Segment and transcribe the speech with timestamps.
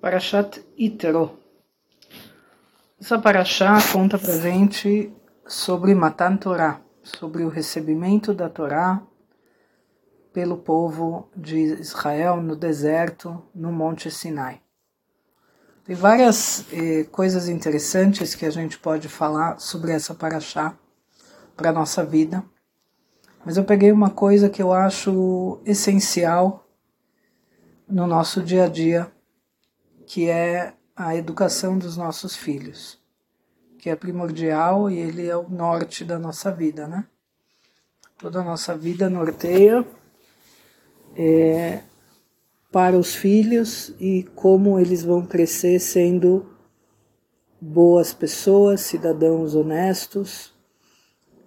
[0.00, 1.38] Parashat Itero.
[3.00, 5.12] Essa Parashá conta pra gente
[5.46, 9.02] sobre Matan Torá, sobre o recebimento da Torá
[10.34, 14.60] pelo povo de Israel no deserto, no Monte Sinai.
[15.84, 20.76] Tem várias eh, coisas interessantes que a gente pode falar sobre essa Parashá
[21.56, 22.44] para nossa vida,
[23.44, 26.68] mas eu peguei uma coisa que eu acho essencial
[27.88, 29.10] no nosso dia a dia
[30.06, 32.98] que é a educação dos nossos filhos,
[33.78, 37.04] que é primordial e ele é o norte da nossa vida, né?
[38.16, 39.86] Toda a nossa vida norteia
[41.14, 41.82] é,
[42.72, 46.46] para os filhos e como eles vão crescer sendo
[47.60, 50.54] boas pessoas, cidadãos honestos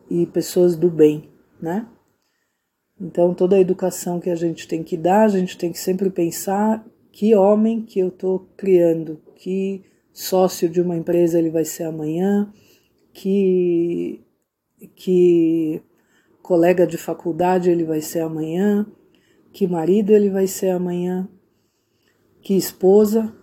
[0.10, 1.32] e pessoas do bem,
[1.62, 1.88] né?
[3.00, 6.10] Então toda a educação que a gente tem que dar, a gente tem que sempre
[6.10, 11.84] pensar que homem que eu estou criando, que sócio de uma empresa ele vai ser
[11.84, 12.52] amanhã,
[13.14, 14.22] que,
[14.96, 15.82] que
[16.42, 18.86] colega de faculdade ele vai ser amanhã,
[19.52, 21.28] que marido ele vai ser amanhã,
[22.42, 23.34] que esposa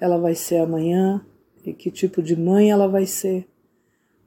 [0.00, 1.24] ela vai ser amanhã?
[1.64, 3.48] E que tipo de mãe ela vai ser.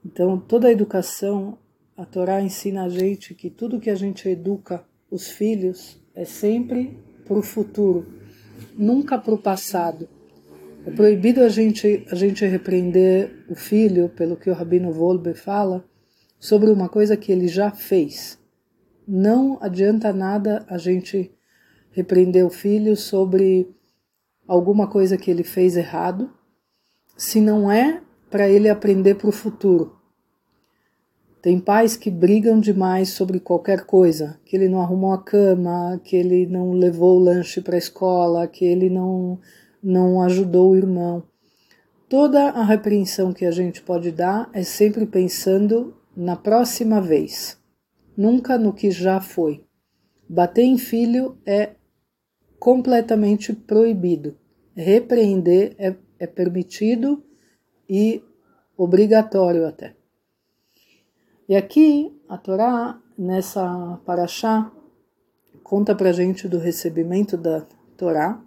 [0.06, 1.58] Então, toda a educação,
[1.96, 7.00] a Torá ensina a gente que tudo que a gente educa os filhos é sempre
[7.26, 8.19] para o futuro
[8.80, 10.08] nunca para o passado.
[10.86, 15.84] É proibido a gente, a gente repreender o filho, pelo que o Rabino Volber fala,
[16.40, 18.40] sobre uma coisa que ele já fez.
[19.06, 21.30] Não adianta nada a gente
[21.92, 23.70] repreender o filho sobre
[24.48, 26.32] alguma coisa que ele fez errado,
[27.18, 29.99] se não é para ele aprender para o futuro.
[31.42, 36.18] Tem pais que brigam demais sobre qualquer coisa, que ele não arrumou a cama, que
[36.18, 39.40] ele não levou o lanche para a escola, que ele não,
[39.82, 41.24] não ajudou o irmão.
[42.10, 47.58] Toda a repreensão que a gente pode dar é sempre pensando na próxima vez,
[48.18, 49.64] nunca no que já foi.
[50.28, 51.72] Bater em filho é
[52.60, 54.36] completamente proibido.
[54.76, 57.24] Repreender é, é permitido
[57.90, 58.22] e
[58.76, 59.99] obrigatório até.
[61.50, 64.72] E aqui a Torá, nessa paraxá,
[65.64, 67.66] conta pra gente do recebimento da
[67.98, 68.40] Torá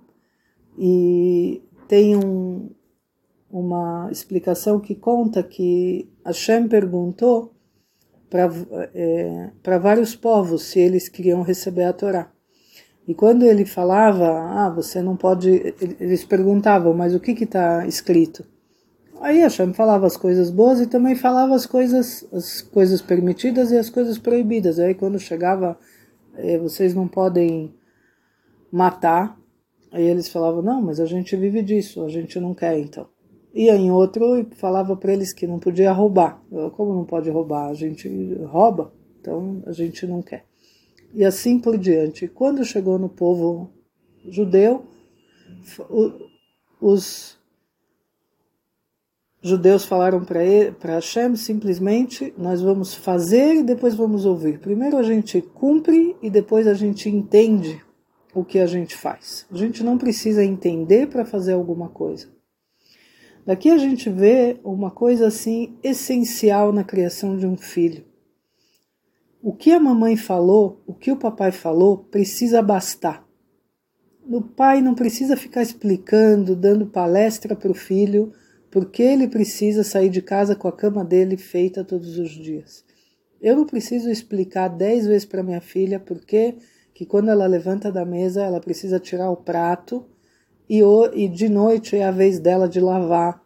[0.79, 2.71] e tem um,
[3.51, 7.53] uma explicação que conta que Hashem perguntou
[8.31, 8.49] para
[8.95, 12.31] é, vários povos se eles queriam receber a Torá.
[13.09, 18.52] E quando ele falava, ah, você não pode, eles perguntavam, mas o que está escrito?
[19.23, 23.79] Aí Hashem falava as coisas boas e também falava as coisas, as coisas permitidas e
[23.79, 24.81] as coisas proibidas.
[24.81, 25.79] Aí quando chegava,
[26.35, 27.73] eh, vocês não podem
[28.73, 29.39] matar,
[29.93, 33.07] aí eles falavam, não, mas a gente vive disso, a gente não quer então.
[33.55, 36.43] Ia em outro e falava para eles que não podia roubar.
[36.75, 37.69] Como não pode roubar?
[37.69, 38.09] A gente
[38.47, 40.45] rouba, então a gente não quer.
[41.15, 42.27] E assim por diante.
[42.27, 43.71] Quando chegou no povo
[44.27, 44.85] judeu,
[46.81, 47.41] os
[49.43, 54.61] judeus falaram para Hashem simplesmente: nós vamos fazer e depois vamos ouvir.
[54.61, 57.83] Primeiro a gente cumpre e depois a gente entende
[58.33, 59.45] o que a gente faz.
[59.51, 62.29] A gente não precisa entender para fazer alguma coisa.
[63.45, 68.05] Daqui a gente vê uma coisa assim essencial na criação de um filho.
[69.43, 73.27] O que a mamãe falou, o que o papai falou, precisa bastar.
[74.25, 78.33] O pai não precisa ficar explicando, dando palestra para o filho
[78.73, 82.83] por que ele precisa sair de casa com a cama dele feita todos os dias?
[83.39, 86.57] Eu não preciso explicar dez vezes para minha filha por que
[86.95, 90.07] que quando ela levanta da mesa ela precisa tirar o prato
[90.71, 90.81] e,
[91.13, 93.43] e de noite é a vez dela de lavar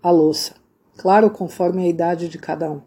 [0.00, 0.54] a louça.
[0.96, 2.82] Claro, conforme a idade de cada um.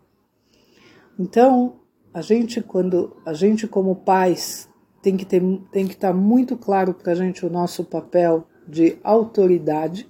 [1.19, 1.81] Então,
[2.13, 4.69] a gente quando a gente como pais
[5.01, 8.47] tem que ter tem que estar tá muito claro para a gente o nosso papel
[8.65, 10.09] de autoridade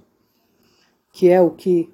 [1.12, 1.92] que é o que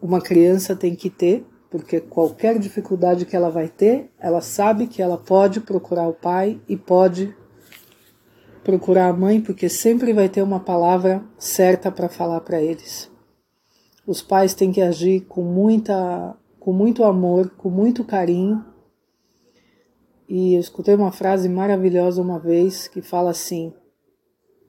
[0.00, 5.00] uma criança tem que ter, porque qualquer dificuldade que ela vai ter, ela sabe que
[5.02, 7.34] ela pode procurar o pai e pode
[8.62, 13.10] procurar a mãe, porque sempre vai ter uma palavra certa para falar para eles.
[14.06, 18.64] Os pais têm que agir com muita com muito amor, com muito carinho.
[20.26, 23.72] E eu escutei uma frase maravilhosa uma vez que fala assim: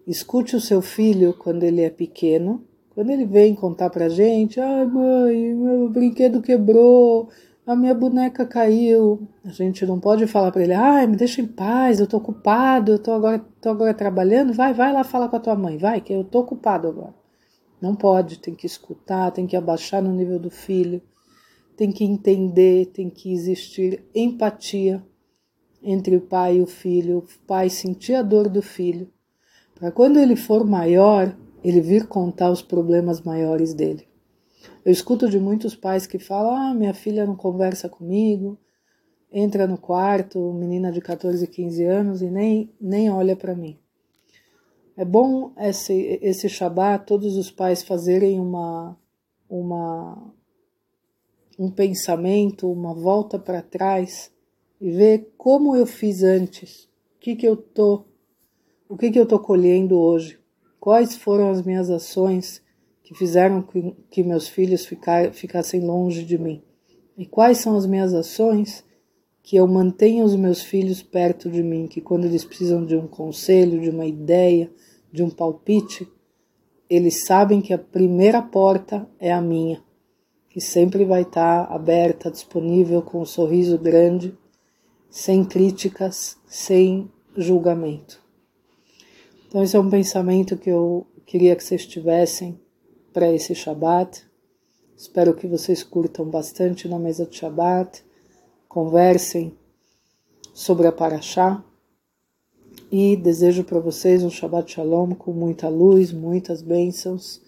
[0.07, 2.63] Escute o seu filho quando ele é pequeno,
[2.93, 7.29] quando ele vem contar pra gente, ai mãe, meu brinquedo quebrou,
[7.65, 9.27] a minha boneca caiu.
[9.43, 12.91] A gente não pode falar para ele, ai, me deixa em paz, eu tô ocupado,
[12.91, 15.99] eu tô agora, tô agora trabalhando, vai, vai lá falar com a tua mãe, vai,
[15.99, 17.15] que eu tô ocupado agora.
[17.81, 21.01] Não pode, tem que escutar, tem que abaixar no nível do filho,
[21.75, 25.03] tem que entender, tem que existir empatia
[25.81, 29.09] entre o pai e o filho, o pai sentir a dor do filho,
[29.75, 34.07] para quando ele for maior, ele vir contar os problemas maiores dele.
[34.83, 38.57] Eu escuto de muitos pais que falam: ah, minha filha não conversa comigo,
[39.31, 43.77] entra no quarto, menina de 14, 15 anos, e nem, nem olha para mim.
[44.95, 48.97] É bom esse, esse Shabat todos os pais fazerem uma,
[49.49, 50.33] uma,
[51.59, 54.31] um pensamento, uma volta para trás
[54.79, 56.85] e ver como eu fiz antes,
[57.17, 58.05] o que, que eu tô,
[58.87, 60.39] o que, que eu tô colhendo hoje,
[60.79, 62.61] quais foram as minhas ações
[63.03, 66.61] que fizeram que, que meus filhos ficar, ficassem longe de mim?
[67.17, 68.83] E quais são as minhas ações
[69.41, 73.07] que eu mantenha os meus filhos perto de mim, que quando eles precisam de um
[73.07, 74.71] conselho, de uma ideia,
[75.11, 76.07] de um palpite,
[76.89, 79.83] eles sabem que a primeira porta é a minha,
[80.49, 84.35] que sempre vai estar aberta, disponível, com um sorriso grande,
[85.09, 88.24] sem críticas, sem julgamento.
[89.47, 92.59] Então, esse é um pensamento que eu queria que vocês tivessem
[93.13, 94.25] para esse Shabat.
[94.97, 98.03] Espero que vocês curtam bastante na mesa de Shabat,
[98.67, 99.57] conversem
[100.53, 101.63] sobre a Paraxá
[102.91, 107.41] e desejo para vocês um Shabbat Shalom com muita luz, muitas bênçãos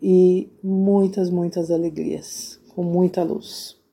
[0.00, 3.83] e muitas, muitas alegrias, com muita luz.